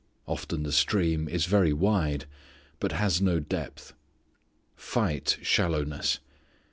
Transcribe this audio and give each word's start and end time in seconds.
Often 0.25 0.63
the 0.63 0.71
stream 0.71 1.29
is 1.29 1.45
very 1.45 1.71
wide 1.71 2.25
but 2.79 2.91
has 2.93 3.21
no 3.21 3.39
depth. 3.39 3.93
Fight 4.75 5.37
shallowness. 5.43 6.17